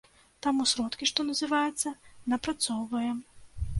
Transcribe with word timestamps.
Таму 0.45 0.63
сродкі, 0.71 1.09
што 1.11 1.25
называецца, 1.29 1.93
напрацоўваем. 2.33 3.17